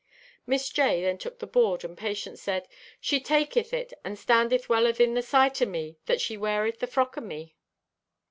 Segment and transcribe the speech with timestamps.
[0.47, 1.03] Miss J.
[1.03, 2.67] then took the board and Patience said:
[2.99, 6.87] "She taketh it she standeth well athin the sight o' me that she weareth the
[6.87, 7.55] frock o' me."